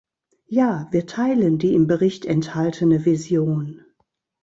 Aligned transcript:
Ja, 0.47 0.87
wir 0.89 1.05
teilen 1.05 1.59
die 1.59 1.75
im 1.75 1.85
Bericht 1.85 2.25
enthaltene 2.25 3.05
Vision. 3.05 3.81